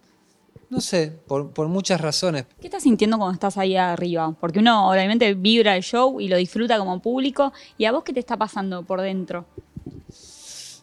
No 0.70 0.80
sé, 0.82 1.12
por, 1.26 1.50
por 1.52 1.68
muchas 1.68 2.00
razones. 2.00 2.44
¿Qué 2.60 2.66
estás 2.66 2.82
sintiendo 2.82 3.16
cuando 3.16 3.32
estás 3.32 3.56
ahí 3.56 3.76
arriba? 3.76 4.37
Porque 4.38 4.58
uno 4.58 4.90
obviamente 4.90 5.32
vibra 5.32 5.75
el 5.76 5.82
show 5.82 6.20
y 6.20 6.28
lo 6.28 6.37
disfruta 6.37 6.78
como 6.78 7.00
público. 7.00 7.52
¿Y 7.78 7.87
a 7.87 7.92
vos 7.92 8.04
qué 8.04 8.12
te 8.12 8.20
está 8.20 8.37
pasando 8.37 8.82
por 8.82 9.00
dentro? 9.00 9.46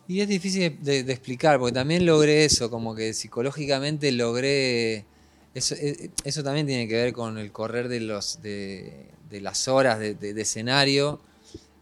Y 0.07 0.21
es 0.21 0.27
difícil 0.27 0.77
de, 0.81 1.03
de 1.03 1.13
explicar, 1.13 1.59
porque 1.59 1.73
también 1.73 2.05
logré 2.05 2.45
eso, 2.45 2.71
como 2.71 2.95
que 2.95 3.13
psicológicamente 3.13 4.11
logré. 4.11 5.05
Eso, 5.53 5.75
eso 6.23 6.43
también 6.43 6.65
tiene 6.65 6.87
que 6.87 6.95
ver 6.95 7.13
con 7.13 7.37
el 7.37 7.51
correr 7.51 7.87
de, 7.87 7.99
los, 7.99 8.41
de, 8.41 9.11
de 9.29 9.41
las 9.41 9.67
horas 9.67 9.99
de, 9.99 10.41
escenario. 10.41 11.21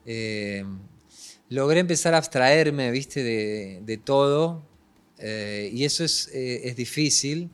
Eh, 0.05 0.65
logré 1.49 1.79
empezar 1.79 2.13
a 2.13 2.17
abstraerme, 2.17 2.91
viste, 2.91 3.23
de 3.23 3.97
todo. 4.03 4.72
Eh, 5.23 5.69
y 5.73 5.85
eso 5.85 6.03
es, 6.03 6.29
eh, 6.33 6.61
es 6.69 6.75
difícil, 6.75 7.49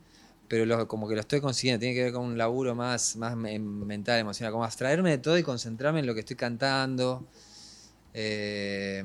pero 0.48 0.88
como 0.88 1.08
que 1.08 1.14
lo 1.14 1.20
estoy 1.22 1.40
consiguiendo. 1.40 1.80
Tiene 1.80 1.94
que 1.94 2.04
ver 2.04 2.12
con 2.12 2.24
un 2.26 2.36
laburo 2.38 2.74
más, 2.74 3.16
más 3.16 3.36
me- 3.36 3.58
mental, 3.58 4.18
emocional, 4.20 4.52
como 4.52 4.64
abstraerme 4.64 5.10
de 5.10 5.18
todo 5.18 5.38
y 5.38 5.42
concentrarme 5.44 6.00
en 6.00 6.06
lo 6.06 6.14
que 6.14 6.20
estoy 6.20 6.36
cantando. 6.36 7.24
Eh, 8.14 9.04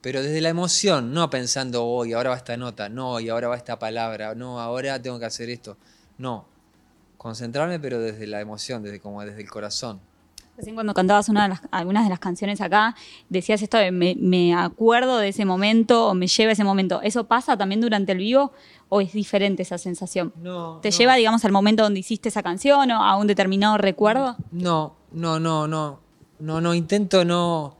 pero 0.00 0.22
desde 0.22 0.40
la 0.40 0.48
emoción, 0.48 1.12
no 1.12 1.30
pensando, 1.30 1.84
hoy 1.86 2.12
ahora 2.12 2.30
va 2.30 2.36
esta 2.36 2.56
nota, 2.56 2.88
no, 2.88 3.20
y 3.20 3.28
ahora 3.28 3.48
va 3.48 3.56
esta 3.56 3.78
palabra, 3.78 4.34
no, 4.34 4.60
ahora 4.60 5.00
tengo 5.00 5.18
que 5.18 5.26
hacer 5.26 5.48
esto. 5.50 5.76
No. 6.18 6.46
concentrarme, 7.18 7.80
pero 7.80 8.00
desde 8.00 8.26
la 8.26 8.40
emoción, 8.40 8.82
desde 8.82 9.00
como 9.00 9.24
desde 9.24 9.42
el 9.42 9.50
corazón. 9.50 10.00
Recién 10.56 10.74
cuando 10.74 10.92
cantabas 10.92 11.28
una 11.30 11.44
de 11.44 11.48
las, 11.50 11.62
algunas 11.70 12.04
de 12.04 12.10
las 12.10 12.18
canciones 12.18 12.60
acá, 12.60 12.94
decías 13.30 13.62
esto 13.62 13.78
de 13.78 13.90
me, 13.90 14.14
me 14.18 14.54
acuerdo 14.54 15.16
de 15.18 15.28
ese 15.28 15.46
momento 15.46 16.08
o 16.08 16.14
me 16.14 16.26
lleva 16.26 16.50
a 16.50 16.52
ese 16.52 16.64
momento. 16.64 17.00
¿Eso 17.02 17.24
pasa 17.24 17.56
también 17.56 17.80
durante 17.80 18.12
el 18.12 18.18
vivo 18.18 18.52
o 18.90 19.00
es 19.00 19.12
diferente 19.14 19.62
esa 19.62 19.78
sensación? 19.78 20.32
No. 20.36 20.78
¿Te 20.82 20.90
no. 20.90 20.96
lleva, 20.96 21.14
digamos, 21.16 21.44
al 21.46 21.52
momento 21.52 21.82
donde 21.82 22.00
hiciste 22.00 22.28
esa 22.28 22.42
canción 22.42 22.90
o 22.90 23.02
a 23.02 23.16
un 23.16 23.26
determinado 23.26 23.78
recuerdo? 23.78 24.36
No, 24.50 24.94
no, 25.12 25.40
no, 25.40 25.66
no. 25.66 26.00
No, 26.38 26.60
no, 26.60 26.74
intento 26.74 27.24
no. 27.24 27.76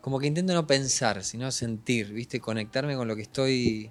Como 0.00 0.18
que 0.18 0.26
intento 0.26 0.54
no 0.54 0.66
pensar, 0.66 1.22
sino 1.22 1.52
sentir, 1.52 2.10
¿viste? 2.12 2.40
Conectarme 2.40 2.96
con 2.96 3.06
lo 3.06 3.14
que 3.14 3.22
estoy. 3.22 3.90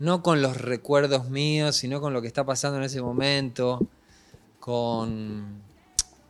No 0.00 0.22
con 0.22 0.42
los 0.42 0.60
recuerdos 0.60 1.30
míos, 1.30 1.76
sino 1.76 2.00
con 2.00 2.12
lo 2.12 2.20
que 2.20 2.26
está 2.26 2.44
pasando 2.44 2.78
en 2.78 2.84
ese 2.84 3.00
momento. 3.00 3.86
Con. 4.58 5.62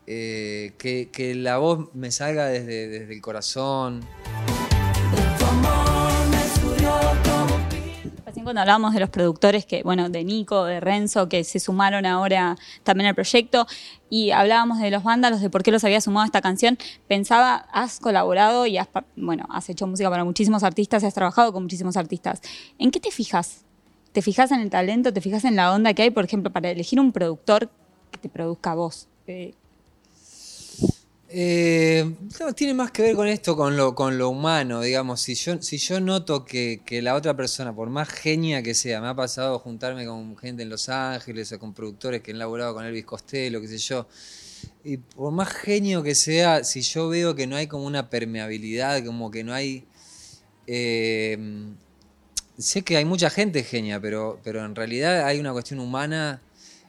Eh, 0.07 0.73
que, 0.79 1.35
la 1.35 1.59
voz 1.59 1.95
me 1.95 2.11
salga 2.11 2.47
desde, 2.47 2.89
desde 2.89 3.15
el 3.15 3.21
corazón. 3.21 4.03
Recién 8.27 8.45
cuando 8.45 8.61
hablábamos 8.61 8.95
de 8.95 9.01
los 9.01 9.11
productores 9.11 9.65
que, 9.65 9.83
bueno, 9.83 10.09
de 10.09 10.25
Nico, 10.25 10.65
de 10.65 10.81
Renzo, 10.81 11.29
que 11.29 11.45
se 11.45 11.61
sumaron 11.61 12.05
ahora 12.05 12.57
también 12.83 13.09
al 13.09 13.15
proyecto, 13.15 13.67
y 14.11 14.31
hablábamos 14.31 14.81
de 14.81 14.91
los 14.91 15.05
vándalos, 15.05 15.41
de 15.41 15.51
por 15.51 15.63
qué 15.63 15.71
los 15.71 15.85
había 15.85 16.01
sumado 16.01 16.25
a 16.25 16.27
esta 16.27 16.41
canción, 16.41 16.79
pensaba, 17.07 17.67
has 17.73 18.01
colaborado 18.01 18.67
y 18.67 18.77
has, 18.79 18.89
bueno, 19.17 19.47
has 19.51 19.69
hecho 19.69 19.87
música 19.87 20.11
para 20.11 20.25
muchísimos 20.25 20.63
artistas 20.63 21.03
y 21.03 21.07
has 21.07 21.15
trabajado 21.15 21.53
con 21.53 21.63
muchísimos 21.63 21.97
artistas. 21.97 22.43
¿En 22.79 22.91
qué 22.91 23.01
te 23.01 23.11
fijas? 23.11 23.65
¿Te 24.13 24.23
fijas 24.23 24.53
en 24.53 24.61
el 24.61 24.71
talento? 24.71 25.13
¿Te 25.13 25.21
fijas 25.21 25.45
en 25.45 25.57
la 25.57 25.73
onda 25.73 25.95
que 25.95 26.03
hay, 26.03 26.11
por 26.11 26.25
ejemplo, 26.25 26.53
para 26.53 26.71
elegir 26.71 27.01
un 27.01 27.13
productor 27.13 27.71
que 28.11 28.19
te 28.19 28.29
produzca 28.29 28.73
a 28.73 28.75
vos? 28.75 29.09
Eh, 29.27 29.55
Eh, 31.37 32.15
no, 32.39 32.53
tiene 32.53 32.75
más 32.75 32.93
que 32.93 33.03
ver 33.03 33.17
con 33.17 33.27
esto, 33.27 33.57
con 33.57 33.77
lo, 33.77 33.93
con 33.97 34.17
lo 34.19 34.29
humano, 34.29 34.81
digamos. 34.81 35.21
Si 35.21 35.35
yo, 35.35 35.61
si 35.61 35.79
yo 35.79 35.99
noto 35.99 36.45
que, 36.45 36.83
que 36.87 37.03
la 37.03 37.17
otra 37.17 37.37
persona, 37.37 37.75
por 37.75 37.91
más 37.91 38.09
genia 38.09 38.63
que 38.63 38.73
sea, 38.73 39.01
me 39.01 39.09
ha 39.09 39.17
pasado 39.17 39.59
juntarme 39.59 40.07
con 40.07 40.37
gente 40.37 40.63
en 40.63 40.69
Los 40.69 40.89
Ángeles 40.89 41.51
o 41.51 41.59
con 41.59 41.75
productores 41.75 42.23
que 42.23 42.31
han 42.31 42.39
laborado 42.39 42.73
con 42.75 42.85
Elvis 42.85 43.05
Costello, 43.05 43.61
qué 43.61 43.67
sé 43.67 43.79
yo. 43.79 44.07
Y 44.85 44.99
por 44.99 45.33
más 45.33 45.49
genio 45.53 46.05
que 46.05 46.15
sea, 46.15 46.63
si 46.63 46.83
yo 46.83 47.09
veo 47.09 47.35
que 47.35 47.49
no 47.49 47.57
hay 47.57 47.67
como 47.67 47.85
una 47.87 48.11
permeabilidad, 48.11 49.05
como 49.05 49.33
que 49.33 49.43
no 49.43 49.53
hay. 49.53 49.87
eh, 50.69 51.37
sé 52.59 52.83
que 52.83 52.97
hay 52.97 53.05
mucha 53.05 53.29
gente 53.31 53.65
genia, 53.65 54.01
pero, 54.01 54.39
pero 54.45 54.65
en 54.65 54.77
realidad 54.77 55.27
hay 55.27 55.41
una 55.41 55.53
cuestión 55.53 55.81
humana 55.81 56.41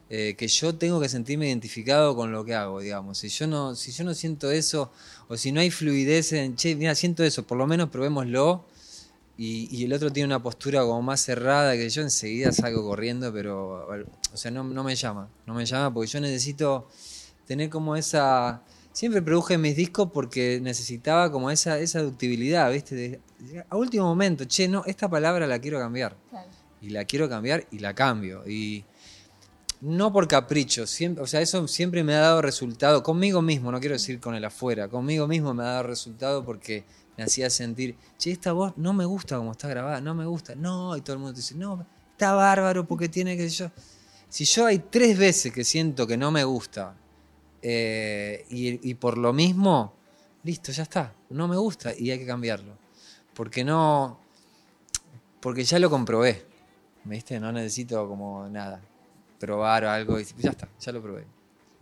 eh, 0.09 0.35
que 0.37 0.47
yo 0.47 0.75
tengo 0.75 0.99
que 0.99 1.09
sentirme 1.09 1.47
identificado 1.47 2.15
con 2.15 2.31
lo 2.31 2.45
que 2.45 2.53
hago, 2.53 2.79
digamos. 2.79 3.17
Si 3.17 3.29
yo 3.29 3.47
no, 3.47 3.75
si 3.75 3.91
yo 3.91 4.03
no 4.03 4.13
siento 4.13 4.51
eso, 4.51 4.91
o 5.27 5.37
si 5.37 5.51
no 5.51 5.59
hay 5.61 5.71
fluidez 5.71 6.33
en, 6.33 6.55
che, 6.55 6.75
mira, 6.75 6.93
siento 6.95 7.23
eso, 7.23 7.45
por 7.45 7.57
lo 7.57 7.67
menos 7.67 7.89
probémoslo. 7.89 8.65
Y, 9.37 9.67
y 9.75 9.83
el 9.83 9.91
otro 9.91 10.11
tiene 10.13 10.27
una 10.27 10.41
postura 10.41 10.81
como 10.81 11.01
más 11.01 11.19
cerrada 11.19 11.73
que 11.75 11.89
yo 11.89 12.01
enseguida 12.01 12.53
salgo 12.53 12.85
corriendo, 12.85 13.33
pero, 13.33 13.85
o 14.33 14.37
sea, 14.37 14.49
no, 14.49 14.63
no 14.63 14.81
me 14.81 14.95
llama, 14.95 15.27
no 15.45 15.53
me 15.53 15.65
llama 15.65 15.93
porque 15.93 16.09
yo 16.09 16.21
necesito 16.21 16.87
tener 17.45 17.69
como 17.69 17.95
esa... 17.97 18.61
Siempre 18.93 19.21
produje 19.21 19.57
mis 19.57 19.75
discos 19.75 20.09
porque 20.13 20.61
necesitaba 20.61 21.29
como 21.29 21.51
esa, 21.51 21.79
esa 21.79 22.01
ductibilidad, 22.01 22.71
¿viste? 22.71 22.95
De- 22.95 23.19
a 23.69 23.75
último 23.75 24.05
momento, 24.05 24.45
che, 24.45 24.69
no, 24.69 24.83
esta 24.85 25.09
palabra 25.09 25.47
la 25.47 25.59
quiero 25.59 25.79
cambiar. 25.79 26.15
Y 26.81 26.91
la 26.91 27.03
quiero 27.03 27.27
cambiar 27.27 27.67
y 27.71 27.79
la 27.79 27.93
cambio. 27.93 28.47
Y 28.47 28.85
no 29.85 30.11
por 30.11 30.27
capricho, 30.27 30.87
siempre, 30.87 31.23
o 31.23 31.27
sea, 31.27 31.41
eso 31.41 31.67
siempre 31.67 32.03
me 32.03 32.15
ha 32.15 32.19
dado 32.19 32.41
resultado, 32.41 33.03
conmigo 33.03 33.43
mismo, 33.43 33.71
no 33.71 33.79
quiero 33.79 33.93
decir 33.93 34.19
con 34.19 34.33
el 34.33 34.43
afuera, 34.43 34.87
conmigo 34.87 35.27
mismo 35.27 35.53
me 35.53 35.61
ha 35.61 35.67
dado 35.67 35.83
resultado 35.83 36.43
porque 36.43 36.83
me 37.15 37.23
hacía 37.23 37.51
sentir, 37.51 37.95
che, 38.17 38.31
esta 38.31 38.51
voz 38.51 38.73
no 38.77 38.93
me 38.93 39.05
gusta 39.05 39.37
como 39.37 39.51
está 39.51 39.67
grabada, 39.67 40.01
no 40.01 40.15
me 40.15 40.25
gusta, 40.25 40.55
no, 40.55 40.97
y 40.97 41.01
todo 41.01 41.13
el 41.13 41.19
mundo 41.19 41.33
dice, 41.33 41.53
no, 41.53 41.85
está 42.11 42.33
bárbaro 42.33 42.87
porque 42.87 43.09
tiene 43.09 43.37
que 43.37 43.47
yo. 43.47 43.69
Si 44.27 44.43
yo 44.45 44.65
hay 44.65 44.79
tres 44.79 45.19
veces 45.19 45.53
que 45.53 45.63
siento 45.63 46.07
que 46.07 46.17
no 46.17 46.31
me 46.31 46.43
gusta 46.43 46.95
eh, 47.61 48.43
y, 48.49 48.89
y 48.89 48.95
por 48.95 49.19
lo 49.19 49.33
mismo, 49.33 49.93
listo, 50.43 50.71
ya 50.71 50.81
está, 50.81 51.13
no 51.29 51.47
me 51.47 51.57
gusta 51.57 51.93
y 51.95 52.09
hay 52.09 52.17
que 52.17 52.25
cambiarlo. 52.25 52.75
Porque 53.35 53.63
no, 53.63 54.19
porque 55.41 55.63
ya 55.63 55.77
lo 55.77 55.91
comprobé, 55.91 56.43
¿viste? 57.03 57.39
No 57.39 57.51
necesito 57.51 58.07
como 58.07 58.49
nada, 58.49 58.81
probar 59.45 59.83
o 59.85 59.89
algo 59.89 60.19
y 60.19 60.25
ya 60.39 60.51
está, 60.51 60.67
ya 60.79 60.91
lo 60.91 61.01
probé. 61.01 61.25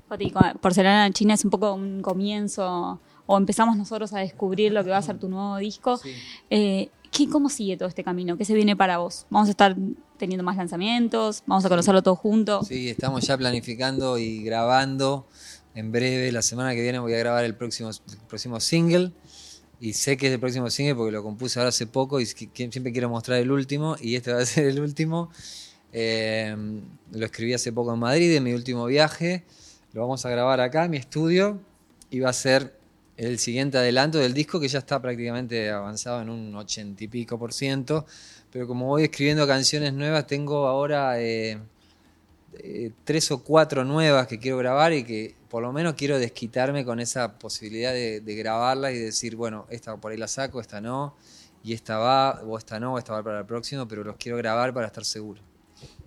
Joti, 0.10 0.32
Porcelana 0.62 1.12
China 1.12 1.34
es 1.34 1.44
un 1.44 1.50
poco 1.52 1.74
un 1.74 2.02
comienzo, 2.02 3.00
o 3.26 3.38
empezamos 3.38 3.78
nosotros 3.78 4.14
a 4.14 4.20
descubrir 4.20 4.72
lo 4.74 4.84
que 4.84 4.90
va 4.92 4.98
a 4.98 5.02
ser 5.02 5.18
tu 5.18 5.30
nuevo 5.30 5.58
disco. 5.58 5.98
Sí. 5.98 6.12
Eh, 6.50 6.90
¿qué- 7.12 7.30
¿Cómo 7.30 7.50
sigue 7.50 7.78
todo 7.78 7.88
este 7.90 8.04
camino? 8.04 8.38
¿Qué 8.38 8.46
se 8.46 8.54
viene 8.54 8.76
para 8.76 8.98
vos? 9.00 9.26
¿Vamos 9.30 9.48
a 9.48 9.52
estar 9.52 9.76
teniendo 10.18 10.44
más 10.44 10.58
lanzamientos? 10.58 11.44
¿Vamos 11.48 11.66
a 11.66 11.70
conocerlo 11.70 12.04
todo 12.04 12.16
junto? 12.16 12.64
Sí, 12.64 12.90
estamos 12.90 13.26
ya 13.26 13.38
planificando 13.38 14.18
y 14.18 14.44
grabando. 14.44 15.26
En 15.76 15.92
breve, 15.92 16.32
la 16.32 16.42
semana 16.44 16.76
que 16.76 16.82
viene 16.82 17.00
voy 17.00 17.14
a 17.14 17.18
grabar 17.18 17.44
el 17.46 17.56
próximo, 17.56 17.90
el 17.90 18.18
próximo 18.28 18.60
single. 18.60 19.12
Y 19.80 19.94
sé 19.94 20.16
que 20.18 20.28
es 20.28 20.34
el 20.34 20.40
próximo 20.40 20.70
single 20.70 20.96
porque 20.96 21.12
lo 21.12 21.24
compuse 21.24 21.60
ahora 21.60 21.70
hace 21.70 21.88
poco 21.88 22.20
y 22.20 22.26
siempre 22.28 22.92
quiero 22.92 23.10
mostrar 23.10 23.40
el 23.40 23.52
último. 23.52 23.96
Y 24.00 24.16
este 24.16 24.32
va 24.32 24.42
a 24.42 24.46
ser 24.46 24.66
el 24.68 24.80
último. 24.80 25.30
Eh, 25.94 26.54
lo 27.12 27.26
escribí 27.26 27.54
hace 27.54 27.72
poco 27.72 27.94
en 27.94 28.00
Madrid, 28.00 28.36
en 28.36 28.44
mi 28.44 28.52
último 28.52 28.86
viaje. 28.88 29.44
Lo 29.94 30.02
vamos 30.02 30.26
a 30.26 30.30
grabar 30.30 30.60
acá 30.60 30.84
en 30.84 30.92
mi 30.92 30.98
estudio. 30.98 31.62
Y 32.10 32.20
va 32.20 32.32
a 32.32 32.34
ser 32.34 32.76
el 33.16 33.40
siguiente 33.40 33.78
adelanto 33.78 34.18
del 34.18 34.34
disco 34.34 34.60
que 34.60 34.68
ya 34.68 34.80
está 34.80 35.02
prácticamente 35.02 35.70
avanzado 35.70 36.22
en 36.22 36.30
un 36.30 36.54
ochenta 36.56 37.04
y 37.04 37.08
pico 37.08 37.40
por 37.40 37.54
ciento. 37.54 38.06
Pero 38.52 38.68
como 38.68 38.88
voy 38.88 39.04
escribiendo 39.04 39.48
canciones 39.48 39.94
nuevas, 39.94 40.28
tengo 40.28 40.68
ahora... 40.68 41.22
eh, 41.22 41.58
eh, 42.60 42.92
tres 43.04 43.32
o 43.32 43.44
cuatro 43.44 43.84
nuevas 43.84 44.28
que 44.28 44.38
quiero 44.38 44.58
grabar 44.60 44.94
y 44.94 45.04
que 45.04 45.34
por 45.50 45.64
lo 45.64 45.74
menos 45.74 45.96
quiero 45.96 46.20
desquitarme 46.20 46.86
con 46.86 47.00
esa 47.00 47.40
posibilidad 47.40 47.92
de, 47.94 48.22
de 48.22 48.36
grabarlas 48.36 48.94
y 48.94 49.00
decir, 49.00 49.36
bueno, 49.36 49.66
esta 49.72 49.98
por 49.98 50.12
ahí 50.12 50.20
la 50.20 50.28
saco, 50.28 50.62
esta 50.62 50.80
no, 50.80 51.16
y 51.64 51.74
esta 51.74 51.98
va, 51.98 52.44
o 52.44 52.56
esta 52.56 52.80
no, 52.80 52.94
o 52.94 52.98
esta 53.00 53.14
va 53.14 53.24
para 53.24 53.40
el 53.40 53.46
próximo, 53.48 53.88
pero 53.88 54.04
los 54.04 54.18
quiero 54.18 54.38
grabar 54.38 54.72
para 54.72 54.86
estar 54.86 55.04
seguro. 55.04 55.42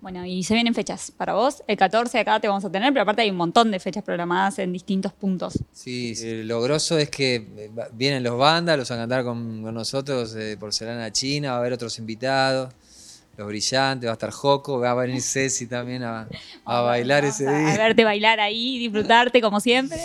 Bueno, 0.07 0.25
y 0.25 0.45
se 0.45 0.55
vienen 0.55 0.73
fechas 0.73 1.11
para 1.11 1.35
vos. 1.35 1.65
El 1.67 1.77
14 1.77 2.21
acá 2.21 2.39
te 2.39 2.47
vamos 2.47 2.65
a 2.65 2.71
tener, 2.71 2.93
pero 2.93 3.03
aparte 3.03 3.23
hay 3.23 3.31
un 3.31 3.37
montón 3.37 3.73
de 3.73 3.81
fechas 3.81 4.05
programadas 4.05 4.57
en 4.61 4.73
distintos 4.73 5.13
puntos. 5.13 5.59
Sí, 5.73 6.15
sí, 6.15 6.45
lo 6.45 6.63
grosso 6.63 6.97
es 6.97 7.11
que 7.11 7.35
eh, 7.35 7.71
vienen 7.93 8.23
los 8.23 8.39
bandas, 8.39 8.79
los 8.79 8.89
van 8.89 9.01
a 9.01 9.03
cantar 9.03 9.25
con, 9.25 9.65
con 9.65 9.75
nosotros, 9.75 10.37
eh, 10.37 10.57
Porcelana 10.61 11.11
China, 11.11 11.51
va 11.51 11.57
a 11.57 11.59
haber 11.59 11.73
otros 11.73 11.99
invitados, 11.99 12.73
los 13.37 13.49
brillantes, 13.49 14.07
va 14.07 14.13
a 14.13 14.15
estar 14.15 14.31
Joco, 14.31 14.79
va 14.79 14.93
a 14.93 14.95
venir 14.95 15.21
Ceci 15.23 15.67
también 15.67 16.05
a, 16.05 16.29
a 16.65 16.81
bailar 16.83 17.25
ese 17.25 17.43
día. 17.43 17.75
A 17.75 17.77
verte 17.77 18.05
bailar 18.05 18.39
ahí, 18.39 18.79
disfrutarte 18.79 19.41
como 19.41 19.59
siempre. 19.59 19.99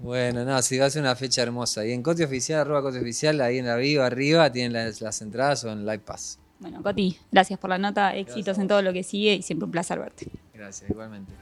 Bueno, 0.00 0.44
no, 0.44 0.60
sí, 0.62 0.78
va 0.78 0.86
a 0.86 0.90
ser 0.90 1.02
una 1.02 1.14
fecha 1.14 1.42
hermosa. 1.42 1.86
Y 1.86 1.92
en 1.92 2.02
Cote 2.02 2.24
Oficial, 2.24 2.58
arroba 2.58 2.82
Cote 2.82 2.98
Oficial, 2.98 3.40
ahí 3.40 3.58
en 3.58 3.66
la 3.66 3.76
bio, 3.76 4.02
arriba, 4.02 4.50
tienen 4.50 4.72
las, 4.72 5.00
las 5.00 5.22
entradas 5.22 5.62
o 5.62 5.70
en 5.70 5.86
Live 5.86 6.00
Pass. 6.00 6.40
Bueno, 6.60 6.82
Coti, 6.82 7.16
gracias 7.30 7.58
por 7.58 7.70
la 7.70 7.78
nota, 7.78 8.14
éxitos 8.14 8.58
en 8.58 8.68
todo 8.68 8.82
lo 8.82 8.92
que 8.92 9.02
sigue 9.02 9.34
y 9.34 9.42
siempre 9.42 9.66
un 9.66 9.70
placer 9.70 9.98
verte. 9.98 10.28
Gracias, 10.52 10.90
igualmente. 10.90 11.32